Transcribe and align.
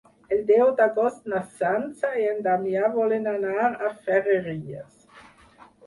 El 0.35 0.39
deu 0.45 0.71
d'agost 0.79 1.29
na 1.33 1.41
Sança 1.59 2.11
i 2.23 2.27
en 2.31 2.41
Damià 2.49 2.91
volen 2.99 3.31
anar 3.37 3.71
a 3.71 3.95
Ferreries. 4.09 5.11